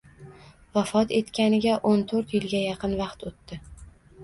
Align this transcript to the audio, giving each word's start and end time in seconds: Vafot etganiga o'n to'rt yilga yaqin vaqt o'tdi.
Vafot 0.77 1.13
etganiga 1.17 1.77
o'n 1.91 2.03
to'rt 2.13 2.35
yilga 2.39 2.65
yaqin 2.65 2.99
vaqt 3.05 3.29
o'tdi. 3.31 3.63